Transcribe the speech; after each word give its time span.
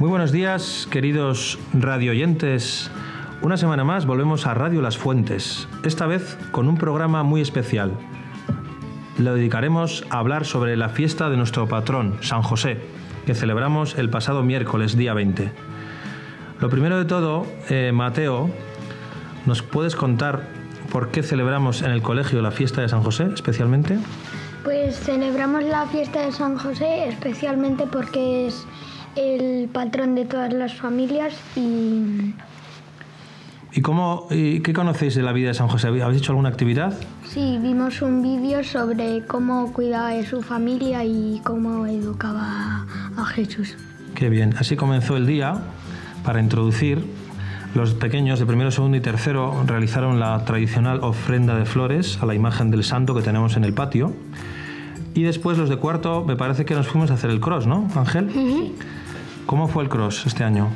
Muy 0.00 0.08
buenos 0.08 0.32
días, 0.32 0.88
queridos 0.90 1.58
radioyentes. 1.74 2.90
Una 3.42 3.58
semana 3.58 3.84
más 3.84 4.06
volvemos 4.06 4.46
a 4.46 4.54
Radio 4.54 4.80
Las 4.80 4.96
Fuentes, 4.96 5.68
esta 5.84 6.06
vez 6.06 6.38
con 6.52 6.68
un 6.68 6.78
programa 6.78 7.22
muy 7.22 7.42
especial. 7.42 7.92
Lo 9.18 9.34
dedicaremos 9.34 10.06
a 10.08 10.20
hablar 10.20 10.46
sobre 10.46 10.78
la 10.78 10.88
fiesta 10.88 11.28
de 11.28 11.36
nuestro 11.36 11.68
patrón, 11.68 12.16
San 12.22 12.40
José, 12.40 12.78
que 13.26 13.34
celebramos 13.34 13.98
el 13.98 14.08
pasado 14.08 14.42
miércoles, 14.42 14.96
día 14.96 15.12
20. 15.12 15.52
Lo 16.60 16.70
primero 16.70 16.96
de 16.96 17.04
todo, 17.04 17.44
eh, 17.68 17.92
Mateo, 17.92 18.48
¿nos 19.44 19.60
puedes 19.60 19.96
contar 19.96 20.48
por 20.90 21.10
qué 21.10 21.22
celebramos 21.22 21.82
en 21.82 21.90
el 21.90 22.00
colegio 22.00 22.40
la 22.40 22.52
fiesta 22.52 22.80
de 22.80 22.88
San 22.88 23.02
José 23.02 23.28
especialmente? 23.34 23.98
Pues 24.64 24.98
celebramos 24.98 25.62
la 25.64 25.84
fiesta 25.88 26.24
de 26.24 26.32
San 26.32 26.56
José 26.56 27.06
especialmente 27.08 27.86
porque 27.86 28.46
es 28.46 28.66
el 29.16 29.68
patrón 29.68 30.14
de 30.14 30.24
todas 30.24 30.52
las 30.52 30.74
familias 30.74 31.34
y 31.56 32.34
¿Y, 33.72 33.82
cómo, 33.82 34.26
y 34.30 34.60
qué 34.60 34.72
conocéis 34.72 35.14
de 35.14 35.22
la 35.22 35.32
vida 35.32 35.48
de 35.48 35.54
San 35.54 35.68
José? 35.68 35.88
¿Habéis 35.88 36.22
hecho 36.22 36.32
alguna 36.32 36.48
actividad? 36.48 36.92
sí, 37.28 37.58
vimos 37.62 38.02
un 38.02 38.22
vídeo 38.22 38.64
sobre 38.64 39.24
cómo 39.26 39.72
cuidaba 39.72 40.08
de 40.08 40.26
su 40.26 40.42
familia 40.42 41.04
y 41.04 41.40
cómo 41.44 41.86
educaba 41.86 42.84
a 43.16 43.24
Jesús. 43.26 43.76
Qué 44.16 44.28
bien. 44.28 44.54
Así 44.58 44.74
comenzó 44.74 45.16
el 45.16 45.26
día 45.26 45.58
para 46.24 46.40
introducir. 46.40 47.04
Los 47.76 47.94
pequeños 47.94 48.40
de 48.40 48.46
primero, 48.46 48.72
segundo 48.72 48.96
y 48.96 49.00
tercero 49.00 49.62
realizaron 49.64 50.18
la 50.18 50.44
tradicional 50.44 50.98
ofrenda 51.02 51.54
de 51.54 51.64
flores 51.64 52.18
a 52.20 52.26
la 52.26 52.34
imagen 52.34 52.72
del 52.72 52.82
santo 52.82 53.14
que 53.14 53.22
tenemos 53.22 53.56
en 53.56 53.62
el 53.62 53.72
patio. 53.72 54.12
Y 55.14 55.22
después 55.22 55.58
los 55.58 55.68
de 55.68 55.76
cuarto, 55.76 56.24
me 56.24 56.36
parece 56.36 56.64
que 56.64 56.74
nos 56.74 56.86
fuimos 56.86 57.10
a 57.10 57.14
hacer 57.14 57.30
el 57.30 57.40
cross, 57.40 57.66
¿no, 57.66 57.88
Ángel? 57.94 58.30
¿Cómo 59.46 59.68
fue 59.68 59.82
el 59.82 59.88
cross 59.88 60.24
este 60.26 60.44
año? 60.44 60.68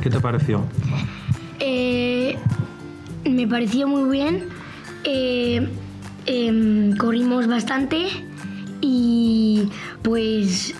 ¿Qué 0.00 0.10
te 0.10 0.20
pareció? 0.20 0.62
Eh, 1.58 2.36
me 3.24 3.46
pareció 3.46 3.88
muy 3.88 4.10
bien. 4.10 4.44
Eh, 5.04 5.68
em, 6.26 6.96
corrimos 6.96 7.48
bastante 7.48 8.06
y 8.80 9.68
pues 10.02 10.74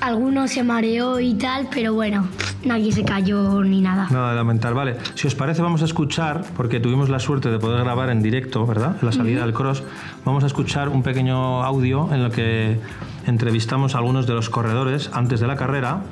algunos 0.00 0.50
se 0.50 0.62
mareó 0.62 1.20
y 1.20 1.34
tal, 1.34 1.68
pero 1.72 1.94
bueno, 1.94 2.28
nadie 2.64 2.92
se 2.92 3.04
cayó 3.04 3.62
ni 3.62 3.80
nada. 3.80 4.08
Nada 4.10 4.30
de 4.30 4.36
lamentar, 4.36 4.74
vale. 4.74 4.96
Si 5.14 5.26
os 5.26 5.34
parece, 5.34 5.62
vamos 5.62 5.82
a 5.82 5.84
escuchar, 5.84 6.44
porque 6.56 6.80
tuvimos 6.80 7.08
la 7.08 7.18
suerte 7.18 7.50
de 7.50 7.58
poder 7.58 7.82
grabar 7.84 8.10
en 8.10 8.22
directo, 8.22 8.66
¿verdad? 8.66 8.96
En 9.00 9.06
la 9.06 9.12
salida 9.12 9.42
del 9.42 9.52
cross, 9.52 9.82
vamos 10.24 10.44
a 10.44 10.46
escuchar 10.46 10.88
un 10.88 11.02
pequeño 11.02 11.62
audio 11.62 12.12
en 12.12 12.22
lo 12.22 12.30
que 12.30 12.78
entrevistamos 13.26 13.94
a 13.94 13.98
algunos 13.98 14.26
de 14.26 14.34
los 14.34 14.50
corredores 14.50 15.10
antes 15.12 15.40
de 15.40 15.46
la 15.46 15.56
carrera 15.56 16.02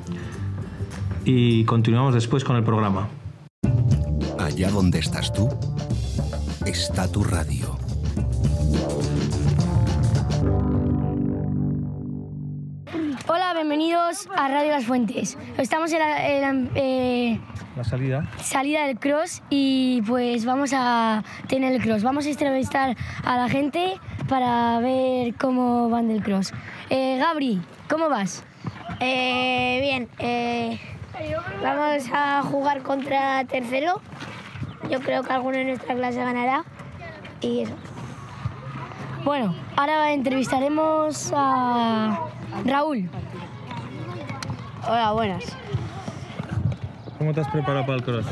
y 1.23 1.65
continuamos 1.65 2.13
después 2.13 2.43
con 2.43 2.55
el 2.55 2.63
programa. 2.63 3.07
Allá 4.39 4.69
donde 4.69 4.99
estás 4.99 5.33
tú, 5.33 5.49
está 6.65 7.11
tu 7.11 7.23
radio. 7.23 7.84
Bienvenidos 14.05 14.27
a 14.37 14.47
Radio 14.49 14.71
Las 14.71 14.85
Fuentes. 14.85 15.37
Estamos 15.57 15.91
en 15.91 15.99
la, 15.99 16.27
en 16.27 16.41
la, 16.41 16.71
eh, 16.75 17.39
La 17.75 17.83
salida. 17.83 18.27
salida 18.37 18.85
del 18.85 18.99
cross 18.99 19.41
y 19.49 20.03
pues 20.03 20.45
vamos 20.45 20.71
a 20.75 21.23
tener 21.47 21.73
el 21.73 21.81
cross. 21.81 22.03
Vamos 22.03 22.27
a 22.27 22.29
entrevistar 22.29 22.95
a 23.23 23.35
la 23.35 23.49
gente 23.49 23.99
para 24.27 24.79
ver 24.79 25.33
cómo 25.35 25.89
van 25.89 26.07
del 26.07 26.21
cross. 26.21 26.53
Eh, 26.91 27.17
Gabri, 27.17 27.61
¿cómo 27.89 28.09
vas? 28.09 28.43
Eh, 28.99 29.79
bien, 29.81 30.07
eh, 30.19 30.79
vamos 31.63 32.07
a 32.13 32.43
jugar 32.43 32.83
contra 32.83 33.43
tercero. 33.45 34.01
Yo 34.89 34.99
creo 34.99 35.23
que 35.23 35.33
alguno 35.33 35.57
de 35.57 35.65
nuestra 35.65 35.95
clase 35.95 36.19
ganará. 36.19 36.63
Y 37.41 37.61
eso. 37.61 37.73
Bueno, 39.23 39.55
ahora 39.75 40.11
entrevistaremos 40.13 41.31
a 41.35 42.19
Raúl. 42.65 43.09
Hola, 44.87 45.11
buenas. 45.13 45.43
¿Cómo 47.17 47.33
te 47.33 47.41
has 47.41 47.47
preparado 47.47 47.85
para 47.85 47.97
el 47.97 48.03
cross? 48.03 48.25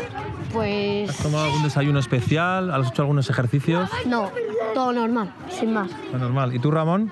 Pues 0.51 1.09
¿Has 1.09 1.17
tomado 1.17 1.45
algún 1.45 1.63
desayuno 1.63 1.99
especial? 1.99 2.69
¿Has 2.71 2.89
hecho 2.89 3.01
algunos 3.01 3.29
ejercicios? 3.29 3.89
no, 4.05 4.29
todo 4.73 4.91
normal, 4.91 5.33
sin 5.49 5.73
más. 5.73 5.89
Lo 6.11 6.19
normal. 6.19 6.53
¿Y 6.53 6.59
tú, 6.59 6.69
Ramón? 6.69 7.11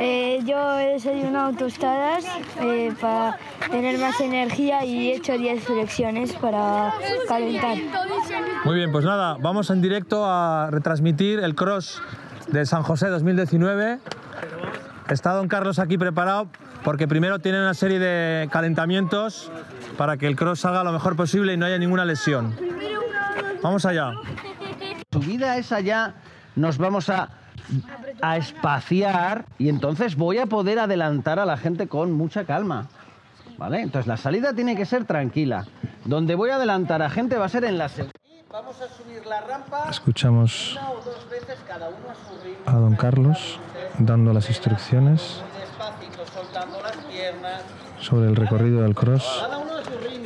Eh, 0.00 0.40
yo 0.44 0.78
he 0.78 0.94
desayunado 0.94 1.52
tostadas 1.52 2.24
eh, 2.60 2.92
para 3.00 3.38
tener 3.70 3.98
más 3.98 4.20
energía 4.20 4.84
y 4.84 5.10
he 5.10 5.16
hecho 5.16 5.36
10 5.36 5.62
flexiones 5.62 6.32
para 6.32 6.92
calentar. 7.28 7.76
Muy 8.64 8.74
bien, 8.74 8.90
pues 8.90 9.04
nada, 9.04 9.36
vamos 9.40 9.70
en 9.70 9.82
directo 9.82 10.24
a 10.26 10.68
retransmitir 10.70 11.38
el 11.40 11.54
cross 11.54 12.02
de 12.48 12.66
San 12.66 12.82
José 12.82 13.08
2019. 13.08 13.98
Está 15.10 15.32
don 15.32 15.48
Carlos 15.48 15.80
aquí 15.80 15.98
preparado 15.98 16.46
porque 16.84 17.08
primero 17.08 17.40
tiene 17.40 17.58
una 17.58 17.74
serie 17.74 17.98
de 17.98 18.48
calentamientos 18.48 19.50
para 19.98 20.16
que 20.16 20.28
el 20.28 20.36
cross 20.36 20.60
salga 20.60 20.84
lo 20.84 20.92
mejor 20.92 21.16
posible 21.16 21.52
y 21.52 21.56
no 21.56 21.66
haya 21.66 21.78
ninguna 21.78 22.04
lesión. 22.04 22.54
Vamos 23.60 23.84
allá. 23.84 24.12
subida 25.12 25.56
es 25.56 25.72
allá, 25.72 26.14
nos 26.54 26.78
vamos 26.78 27.10
a, 27.10 27.28
a 28.22 28.36
espaciar 28.36 29.46
y 29.58 29.68
entonces 29.68 30.14
voy 30.14 30.38
a 30.38 30.46
poder 30.46 30.78
adelantar 30.78 31.40
a 31.40 31.44
la 31.44 31.56
gente 31.56 31.88
con 31.88 32.12
mucha 32.12 32.44
calma. 32.44 32.86
¿Vale? 33.58 33.82
Entonces 33.82 34.06
la 34.06 34.16
salida 34.16 34.54
tiene 34.54 34.76
que 34.76 34.86
ser 34.86 35.06
tranquila. 35.06 35.66
Donde 36.04 36.36
voy 36.36 36.50
a 36.50 36.54
adelantar 36.54 37.02
a 37.02 37.10
gente 37.10 37.36
va 37.36 37.46
a 37.46 37.48
ser 37.48 37.64
en 37.64 37.78
la 37.78 37.88
vamos 38.52 38.80
a 38.80 38.88
subir 38.88 39.24
la 39.26 39.40
rampa 39.42 39.88
Escuchamos 39.88 40.72
una 40.72 40.90
o 40.90 40.96
dos 40.96 41.28
veces 41.30 41.58
cada 41.68 41.88
uno 41.88 42.10
a 42.10 42.14
su 42.14 42.44
ritmo. 42.44 42.64
a 42.66 42.72
don 42.72 42.96
Carlos 42.96 43.60
dando 43.98 44.32
las 44.32 44.48
instrucciones 44.48 45.42
sobre 48.00 48.28
el 48.28 48.36
recorrido 48.36 48.82
del 48.82 48.94
cross 48.94 49.44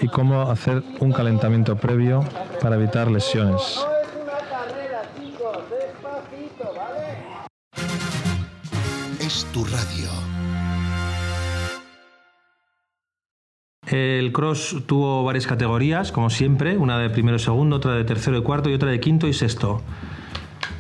y 0.01 0.09
cómo 0.09 0.43
hacer 0.51 0.83
un 1.01 1.13
calentamiento 1.13 1.77
previo 1.77 2.25
para 2.61 2.77
evitar 2.77 3.11
lesiones. 3.11 3.55
No 3.55 3.61
es 3.61 4.09
una 4.23 4.39
carrera, 4.49 5.03
chicos. 5.19 5.59
Despacito, 5.71 6.75
¿vale? 6.77 7.19
Es 9.21 9.47
tu 9.53 9.65
radio. 9.65 10.11
El 13.87 14.33
cross 14.33 14.77
tuvo 14.87 15.25
varias 15.25 15.47
categorías, 15.47 16.11
como 16.11 16.31
siempre, 16.31 16.77
una 16.77 16.99
de 16.99 17.11
primero 17.11 17.37
y 17.37 17.41
segundo, 17.41 17.77
otra 17.77 17.93
de 17.93 18.05
tercero 18.05 18.39
y 18.39 18.43
cuarto 18.43 18.71
y 18.71 18.75
otra 18.75 18.91
de 18.91 18.99
quinto 18.99 19.29
y 19.29 19.33
sexto. 19.33 19.83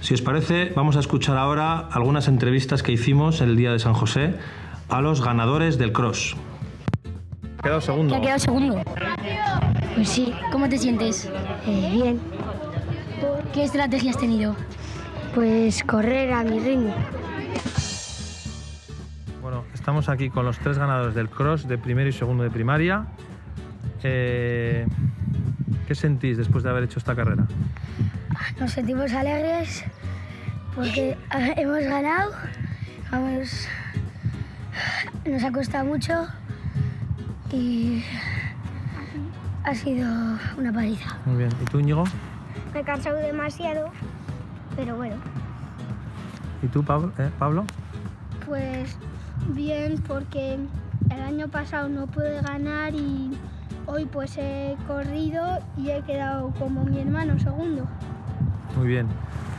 Si 0.04 0.12
os 0.12 0.20
parece, 0.20 0.70
vamos 0.76 0.98
a 0.98 1.00
escuchar 1.00 1.38
ahora 1.38 1.78
algunas 1.78 2.28
entrevistas 2.28 2.82
que 2.82 2.92
hicimos 2.92 3.40
el 3.40 3.56
día 3.56 3.72
de 3.72 3.78
San 3.78 3.94
José 3.94 4.34
a 4.90 5.00
los 5.00 5.24
ganadores 5.24 5.78
del 5.78 5.92
cross. 5.92 6.36
Quedado 7.62 7.80
segundo. 7.80 8.12
¿Te 8.12 8.18
ha 8.18 8.20
quedado 8.20 8.38
segundo? 8.38 8.82
Pues 9.94 10.10
sí, 10.10 10.34
¿cómo 10.52 10.68
te 10.68 10.76
sientes? 10.76 11.30
Eh, 11.66 11.88
bien, 11.90 12.20
¿Qué 13.54 13.64
estrategia 13.64 14.10
has 14.10 14.18
tenido? 14.18 14.54
pues 15.34 15.82
correr 15.82 16.34
a 16.34 16.44
mi 16.44 16.58
ritmo. 16.58 16.94
Bueno, 19.40 19.64
estamos 19.72 20.10
aquí 20.10 20.28
con 20.28 20.44
los 20.44 20.58
tres 20.58 20.76
ganadores 20.76 21.14
del 21.14 21.30
cross 21.30 21.66
de 21.66 21.78
primero 21.78 22.10
y 22.10 22.12
segundo 22.12 22.42
de 22.42 22.50
primaria. 22.50 23.06
Eh, 24.02 24.86
¿Qué 25.88 25.94
sentís 25.94 26.36
después 26.36 26.62
de 26.62 26.68
haber 26.68 26.84
hecho 26.84 26.98
esta 26.98 27.16
carrera? 27.16 27.46
Nos 28.60 28.72
sentimos 28.72 29.12
alegres 29.12 29.84
porque 30.74 31.16
hemos 31.56 31.82
ganado. 31.82 32.32
Vamos, 33.10 33.68
nos 35.24 35.42
ha 35.44 35.52
costado 35.52 35.84
mucho 35.84 36.26
y 37.52 38.02
ha 39.64 39.74
sido 39.74 40.08
una 40.58 40.72
paliza. 40.72 41.16
Muy 41.26 41.36
bien. 41.36 41.50
¿Y 41.62 41.64
tú, 41.66 41.78
Íñigo? 41.78 42.04
Me 42.72 42.80
he 42.80 42.84
cansado 42.84 43.16
demasiado, 43.16 43.90
pero 44.76 44.96
bueno. 44.96 45.16
¿Y 46.62 46.66
tú, 46.68 46.82
Pablo? 46.82 47.12
Eh, 47.18 47.30
¿Pablo? 47.38 47.64
Pues 48.46 48.96
bien, 49.48 50.02
porque 50.06 50.58
el 51.10 51.22
año 51.22 51.48
pasado 51.48 51.88
no 51.88 52.06
pude 52.06 52.40
ganar 52.42 52.94
y 52.94 53.38
hoy 53.86 54.06
pues 54.06 54.36
he 54.38 54.76
corrido 54.86 55.60
y 55.76 55.90
he 55.90 56.02
quedado 56.02 56.50
como 56.58 56.84
mi 56.84 57.00
hermano 57.00 57.38
segundo. 57.38 57.86
Muy 58.76 58.88
bien. 58.88 59.06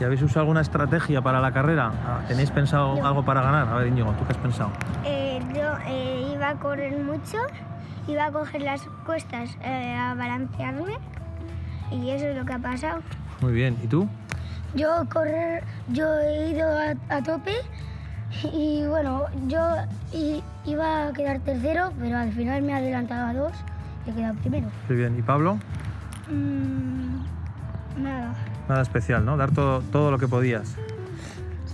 ¿Y 0.00 0.04
habéis 0.04 0.20
usado 0.22 0.40
alguna 0.40 0.60
estrategia 0.60 1.22
para 1.22 1.40
la 1.40 1.52
carrera? 1.52 1.90
Ah, 2.06 2.20
¿Tenéis 2.28 2.50
pensado 2.50 3.04
algo 3.04 3.24
para 3.24 3.40
ganar? 3.40 3.68
A 3.68 3.76
ver, 3.76 3.86
Íñigo, 3.88 4.12
¿tú 4.12 4.24
qué 4.26 4.32
has 4.32 4.38
pensado? 4.38 4.70
Eh, 5.04 5.40
yo 5.54 5.62
eh, 5.86 6.32
iba 6.34 6.50
a 6.50 6.54
correr 6.56 6.98
mucho, 6.98 7.38
iba 8.06 8.26
a 8.26 8.30
coger 8.32 8.60
las 8.62 8.82
cuestas 9.06 9.56
eh, 9.62 9.96
a 9.98 10.14
balancearme 10.14 10.98
y 11.90 12.10
eso 12.10 12.26
es 12.26 12.36
lo 12.36 12.44
que 12.44 12.52
ha 12.52 12.58
pasado. 12.58 13.00
Muy 13.40 13.52
bien. 13.52 13.76
¿Y 13.82 13.86
tú? 13.86 14.06
Yo 14.74 15.04
correr, 15.10 15.64
yo 15.88 16.06
he 16.20 16.50
ido 16.50 16.68
a, 16.68 16.94
a 17.16 17.22
tope 17.22 17.54
y 18.52 18.84
bueno, 18.86 19.22
yo 19.46 19.60
i- 20.12 20.42
iba 20.66 21.06
a 21.08 21.12
quedar 21.14 21.38
tercero, 21.40 21.92
pero 21.98 22.18
al 22.18 22.32
final 22.32 22.60
me 22.62 22.72
he 22.72 22.74
adelantado 22.74 23.26
a 23.28 23.32
dos 23.32 23.52
he 24.06 24.12
quedado 24.12 24.34
primero. 24.34 24.68
Qué 24.88 24.94
bien. 24.94 25.18
¿Y 25.18 25.22
Pablo? 25.22 25.56
Mm, 26.30 27.22
nada, 28.02 28.34
Nada 28.68 28.82
especial, 28.82 29.24
¿no? 29.24 29.36
Dar 29.36 29.50
todo, 29.52 29.80
todo 29.92 30.10
lo 30.10 30.18
que 30.18 30.26
podías. 30.28 30.74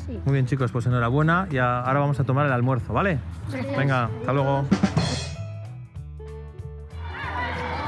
sí. 0.06 0.20
Muy 0.24 0.34
bien, 0.34 0.46
chicos, 0.46 0.70
pues 0.72 0.84
enhorabuena 0.86 1.46
y 1.50 1.58
a- 1.58 1.80
ahora 1.80 2.00
vamos 2.00 2.20
a 2.20 2.24
tomar 2.24 2.46
el 2.46 2.52
almuerzo, 2.52 2.92
¿vale? 2.92 3.18
Venga, 3.76 4.10
hasta 4.20 4.32
luego. 4.32 4.64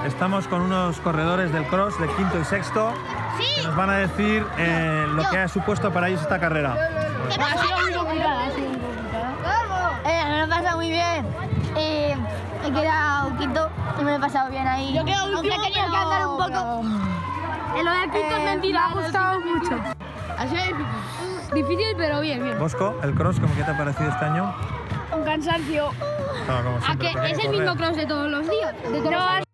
Estamos 0.07 0.47
con 0.49 0.61
unos 0.61 0.99
corredores 1.01 1.53
del 1.53 1.65
cross 1.67 1.99
de 1.99 2.07
quinto 2.09 2.39
y 2.39 2.45
sexto 2.45 2.93
que 3.57 3.63
nos 3.67 3.75
van 3.75 3.89
a 3.91 3.95
decir 3.97 4.45
eh, 4.59 5.07
lo 5.15 5.23
que 5.31 5.39
ha 5.39 5.49
supuesto 5.49 5.91
para 5.93 6.09
ellos 6.09 6.21
esta 6.21 6.39
carrera. 6.39 6.77
Ha 7.27 7.63
sido 7.63 7.79
muy 7.83 7.93
complicada, 7.95 8.47
ha 8.47 8.51
sido 8.51 8.69
muy 8.69 8.79
complicada. 8.79 10.01
Eh, 10.05 10.25
me 10.29 10.39
lo 10.39 10.45
he 10.45 10.49
pasado 10.49 10.77
muy 10.77 10.91
bien. 10.91 11.27
Eh, 11.77 12.17
he 12.67 12.71
quedado 12.73 13.37
quinto 13.39 13.71
y 13.99 14.05
me 14.05 14.11
lo 14.11 14.17
he 14.19 14.21
pasado 14.21 14.51
bien 14.51 14.67
ahí. 14.67 14.93
Yo 14.95 15.05
quedado 15.07 15.25
último, 15.39 15.55
Aunque 15.55 15.69
he 15.69 15.73
tenido 15.73 15.91
que 15.91 15.97
andar 15.97 16.27
un 16.27 16.37
poco. 16.37 16.83
Lo 17.83 17.91
del 17.91 18.11
quinto 18.11 18.37
es 18.37 18.45
mentira, 18.45 18.89
me 18.89 19.01
ha 19.01 19.03
gustado 19.03 19.41
mucho. 19.41 19.71
Ha 20.39 20.47
sido 20.49 20.63
difícil. 20.63 21.55
Difícil, 21.55 21.95
pero 21.97 22.21
bien, 22.21 22.43
bien. 22.43 22.59
Bosco, 22.59 22.99
el 23.03 23.15
cross, 23.15 23.39
¿cómo 23.41 23.55
que 23.55 23.63
te 23.63 23.71
ha 23.71 23.77
parecido 23.77 24.11
este 24.11 24.25
año? 24.25 24.55
Un 25.17 25.25
cansancio. 25.25 25.91
Ah, 26.49 26.63
como 26.65 26.77
¿A 26.77 26.97
que 26.97 27.07
es 27.07 27.15
que 27.15 27.29
el 27.29 27.37
correr. 27.37 27.51
mismo 27.51 27.77
cross 27.77 27.97
de 27.97 28.07
todos 28.07 28.31
los 28.31 28.49
días? 28.49 28.75
De 28.91 29.01
todos 29.01 29.13
los 29.13 29.45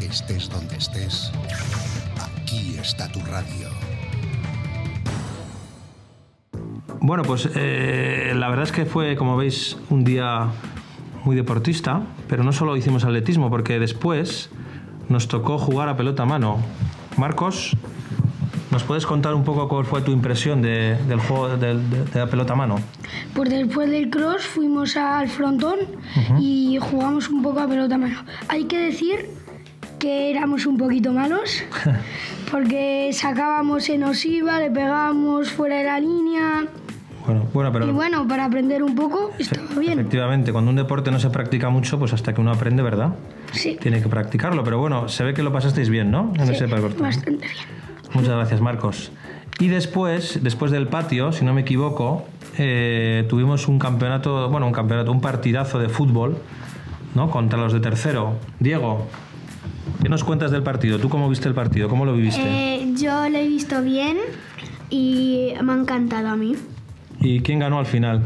Estés 0.00 0.50
donde 0.50 0.76
estés, 0.76 1.32
aquí 2.20 2.76
está 2.78 3.10
tu 3.10 3.20
radio. 3.20 3.68
Bueno, 7.00 7.22
pues 7.24 7.48
eh, 7.54 8.32
la 8.36 8.48
verdad 8.50 8.64
es 8.64 8.72
que 8.72 8.84
fue, 8.84 9.16
como 9.16 9.36
veis, 9.38 9.78
un 9.88 10.04
día 10.04 10.48
muy 11.24 11.34
deportista, 11.34 12.02
pero 12.28 12.44
no 12.44 12.52
solo 12.52 12.76
hicimos 12.76 13.04
atletismo, 13.04 13.48
porque 13.48 13.78
después 13.78 14.50
nos 15.12 15.28
tocó 15.28 15.58
jugar 15.58 15.88
a 15.88 15.96
pelota 15.96 16.24
a 16.24 16.26
mano. 16.26 16.58
Marcos, 17.16 17.76
¿nos 18.70 18.82
puedes 18.82 19.06
contar 19.06 19.34
un 19.34 19.44
poco 19.44 19.68
cuál 19.68 19.84
fue 19.84 20.00
tu 20.02 20.10
impresión 20.10 20.62
de- 20.62 20.96
del 21.06 21.20
juego 21.20 21.56
de, 21.56 21.74
de- 21.76 22.04
de 22.04 22.18
la 22.18 22.26
pelota 22.26 22.54
a 22.54 22.56
mano? 22.56 22.76
Pues 23.34 23.50
después 23.50 23.90
del 23.90 24.10
cross 24.10 24.42
fuimos 24.46 24.96
al 24.96 25.28
frontón 25.28 25.76
y 26.40 26.78
jugamos 26.80 27.28
un 27.28 27.42
poco 27.42 27.60
a 27.60 27.68
pelota 27.68 27.94
a 27.94 27.98
mano. 27.98 28.22
Hay 28.48 28.64
que 28.64 28.78
decir 28.78 29.28
que 29.98 30.30
éramos 30.30 30.66
un 30.66 30.76
poquito 30.78 31.12
malos 31.12 31.62
porque 32.50 33.10
sacábamos, 33.12 33.84
se 33.84 33.98
nos 33.98 34.24
iba, 34.24 34.58
le 34.58 34.70
pegábamos 34.70 35.50
fuera 35.50 35.76
de 35.76 35.84
la 35.84 36.00
línea 36.00 36.66
Bueno, 37.26 37.46
bueno 37.52 37.72
pero 37.72 37.86
y 37.86 37.90
bueno, 37.92 38.26
para 38.26 38.44
aprender 38.46 38.82
un 38.82 38.94
poco 38.94 39.30
estaba 39.38 39.78
bien. 39.78 39.98
efectivamente, 39.98 40.52
cuando 40.52 40.70
un 40.70 40.76
deporte 40.76 41.10
no 41.10 41.20
se 41.20 41.30
practica 41.30 41.68
mucho, 41.70 41.98
pues 41.98 42.12
hasta 42.12 42.34
que 42.34 42.40
uno 42.40 42.50
aprende, 42.50 42.82
¿verdad? 42.82 43.14
Sí, 43.52 43.76
Tiene 43.80 44.02
que 44.02 44.08
practicarlo, 44.08 44.64
pero 44.64 44.78
bueno, 44.78 45.08
se 45.08 45.22
ve 45.24 45.32
que 45.34 45.42
lo 45.42 45.52
pasasteis 45.52 45.88
bien, 45.88 46.10
¿no? 46.10 46.32
En 46.36 46.46
sí, 46.46 46.52
ese 46.52 46.66
deporte. 46.66 47.00
bastante 47.00 47.46
bien. 47.46 47.64
Muchas 48.14 48.30
gracias, 48.34 48.60
Marcos. 48.60 49.12
Y 49.60 49.68
después, 49.68 50.40
después 50.42 50.72
del 50.72 50.88
patio, 50.88 51.30
si 51.32 51.44
no 51.44 51.54
me 51.54 51.60
equivoco, 51.60 52.26
eh, 52.58 53.24
tuvimos 53.28 53.68
un 53.68 53.78
campeonato, 53.78 54.48
bueno, 54.50 54.66
un 54.66 54.72
campeonato, 54.72 55.12
un 55.12 55.20
partidazo 55.20 55.78
de 55.78 55.88
fútbol, 55.88 56.36
¿no? 57.14 57.30
Contra 57.30 57.58
los 57.58 57.72
de 57.72 57.80
tercero. 57.80 58.34
Diego, 58.58 59.06
¿qué 60.02 60.08
nos 60.08 60.24
cuentas 60.24 60.50
del 60.50 60.62
partido? 60.62 60.98
¿Tú 60.98 61.08
cómo 61.08 61.28
viste 61.28 61.46
el 61.48 61.54
partido? 61.54 61.88
¿Cómo 61.88 62.04
lo 62.04 62.14
viviste? 62.14 62.42
Eh, 62.42 62.92
yo 62.96 63.28
lo 63.28 63.38
he 63.38 63.46
visto 63.46 63.80
bien 63.82 64.16
y 64.90 65.52
me 65.62 65.72
ha 65.72 65.76
encantado 65.76 66.28
a 66.28 66.36
mí. 66.36 66.56
¿Y 67.22 67.40
quién 67.40 67.60
ganó 67.60 67.78
al 67.78 67.86
final? 67.86 68.22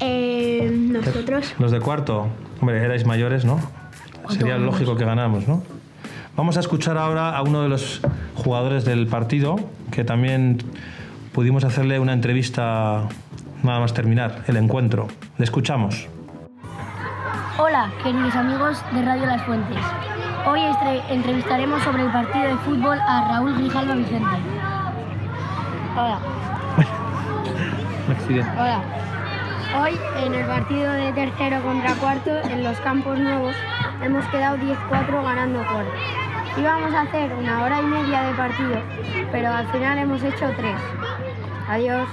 Eh, 0.00 0.68
nosotros. 0.72 1.54
Los 1.58 1.70
de 1.70 1.80
cuarto. 1.80 2.26
Hombre, 2.60 2.82
erais 2.82 3.06
mayores, 3.06 3.44
¿no? 3.44 3.60
Sería 4.30 4.58
lógico 4.58 4.96
que 4.96 5.04
ganamos, 5.04 5.46
¿no? 5.46 5.62
Vamos 6.36 6.56
a 6.56 6.60
escuchar 6.60 6.98
ahora 6.98 7.36
a 7.36 7.42
uno 7.42 7.62
de 7.62 7.68
los 7.68 8.00
jugadores 8.34 8.84
del 8.84 9.06
partido, 9.06 9.56
que 9.92 10.04
también 10.04 10.58
pudimos 11.32 11.64
hacerle 11.64 12.00
una 12.00 12.12
entrevista 12.12 13.08
nada 13.62 13.80
más 13.80 13.94
terminar 13.94 14.42
el 14.48 14.56
encuentro. 14.56 15.06
Le 15.38 15.44
escuchamos. 15.44 16.08
Hola, 17.58 17.90
queridos 18.02 18.34
amigos 18.34 18.82
de 18.92 19.02
Radio 19.02 19.26
Las 19.26 19.42
Fuentes. 19.44 19.78
Hoy 20.46 20.60
entrevistaremos 21.10 21.82
sobre 21.82 22.02
el 22.02 22.12
partido 22.12 22.44
de 22.48 22.56
fútbol 22.56 22.98
a 22.98 23.28
Raúl 23.28 23.54
Grijalva 23.54 23.94
Vicente. 23.94 24.36
Hola. 25.94 26.35
Hola. 28.28 28.82
Hoy 29.80 29.96
en 30.16 30.34
el 30.34 30.46
partido 30.46 30.90
de 30.90 31.12
tercero 31.12 31.62
contra 31.62 31.94
cuarto 31.94 32.36
en 32.50 32.64
los 32.64 32.76
campos 32.80 33.16
nuevos 33.20 33.54
hemos 34.02 34.26
quedado 34.26 34.56
10-4 34.56 35.22
ganando 35.22 35.64
cuarto. 35.64 35.92
Íbamos 36.58 36.92
a 36.92 37.02
hacer 37.02 37.32
una 37.34 37.62
hora 37.62 37.80
y 37.80 37.84
media 37.84 38.22
de 38.22 38.34
partido, 38.34 38.82
pero 39.30 39.52
al 39.52 39.70
final 39.70 39.98
hemos 39.98 40.24
hecho 40.24 40.50
tres. 40.56 40.74
Adiós. 41.68 42.08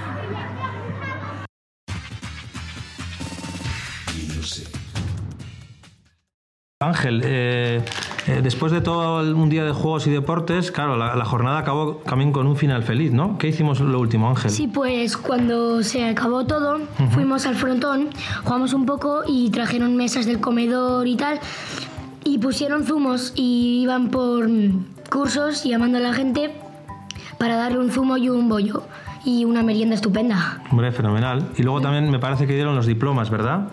Ángel, 6.78 7.22
eh, 7.24 7.82
eh, 8.26 8.40
después 8.42 8.72
de 8.72 8.80
todo 8.80 9.20
el- 9.20 9.34
un 9.34 9.48
día 9.50 9.64
de 9.64 9.72
juegos 9.72 10.06
y 10.06 10.10
deportes, 10.10 10.70
claro, 10.72 10.96
la, 10.96 11.14
la 11.16 11.24
jornada 11.24 11.58
acabó 11.58 11.96
también 12.06 12.32
con 12.32 12.46
un 12.46 12.56
final 12.56 12.82
feliz, 12.82 13.12
¿no? 13.12 13.36
¿Qué 13.38 13.48
hicimos 13.48 13.80
lo 13.80 14.00
último, 14.00 14.28
Ángel? 14.28 14.50
Sí, 14.50 14.66
pues 14.68 15.16
cuando 15.16 15.82
se 15.82 16.04
acabó 16.08 16.44
todo, 16.46 16.78
fuimos 17.10 17.46
al 17.46 17.54
frontón, 17.56 18.08
jugamos 18.44 18.72
un 18.72 18.86
poco 18.86 19.22
y 19.26 19.50
trajeron 19.50 19.96
mesas 19.96 20.26
del 20.26 20.40
comedor 20.40 21.06
y 21.06 21.16
tal, 21.16 21.40
y 22.24 22.38
pusieron 22.38 22.84
zumos 22.84 23.32
y 23.36 23.80
iban 23.82 24.08
por 24.10 24.48
cursos 25.10 25.64
llamando 25.64 25.98
a 25.98 26.00
la 26.00 26.12
gente 26.14 26.54
para 27.38 27.56
darle 27.56 27.78
un 27.78 27.90
zumo 27.90 28.16
y 28.16 28.28
un 28.30 28.48
bollo 28.48 28.82
y 29.26 29.44
una 29.44 29.62
merienda 29.62 29.94
estupenda. 29.94 30.62
Hombre, 30.70 30.92
fenomenal. 30.92 31.48
Y 31.56 31.62
luego 31.62 31.80
también 31.80 32.10
me 32.10 32.18
parece 32.18 32.46
que 32.46 32.54
dieron 32.54 32.74
los 32.76 32.86
diplomas, 32.86 33.30
¿verdad? 33.30 33.68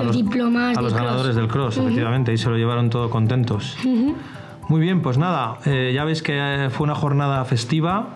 A 0.00 0.04
Los 0.04 0.16
diplomas 0.16 0.76
a 0.76 0.82
los 0.82 0.94
ganadores 0.94 1.34
cross. 1.34 1.36
del 1.36 1.48
cross, 1.48 1.76
efectivamente, 1.78 2.32
y 2.32 2.38
se 2.38 2.48
lo 2.48 2.56
llevaron 2.56 2.90
todo 2.90 3.10
contentos. 3.10 3.76
Muy 4.68 4.80
bien, 4.80 5.00
pues 5.00 5.16
nada, 5.16 5.58
eh, 5.64 5.92
ya 5.94 6.04
veis 6.04 6.22
que 6.22 6.34
eh, 6.36 6.70
fue 6.70 6.84
una 6.84 6.94
jornada 6.94 7.44
festiva 7.46 8.10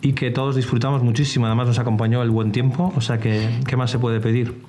y 0.00 0.12
que 0.12 0.30
todos 0.30 0.54
disfrutamos 0.56 1.02
muchísimo. 1.02 1.46
Además 1.46 1.66
nos 1.66 1.78
acompañó 1.78 2.22
el 2.22 2.30
buen 2.30 2.52
tiempo, 2.52 2.92
o 2.96 3.00
sea 3.00 3.18
que, 3.18 3.60
¿qué 3.66 3.76
más 3.76 3.90
se 3.90 3.98
puede 3.98 4.20
pedir? 4.20 4.62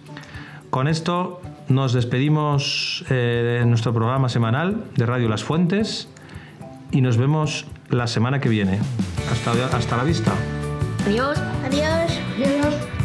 Con 0.70 0.88
esto 0.88 1.40
nos 1.70 1.94
despedimos 1.94 3.06
eh, 3.10 3.60
de 3.60 3.66
nuestro 3.66 3.94
programa 3.94 4.28
semanal 4.28 4.86
de 4.96 5.06
Radio 5.06 5.30
Las 5.30 5.44
Fuentes 5.44 6.10
y 6.92 7.02
nos 7.02 7.18
vemos 7.18 7.68
la 7.90 8.08
semana 8.08 8.40
que 8.40 8.50
viene. 8.50 8.80
Hasta, 9.32 9.52
hasta 9.78 9.98
la 9.98 10.04
vista. 10.04 10.32
Adiós. 11.06 11.38
Adiós. 11.66 12.20
Adiós. 12.38 13.03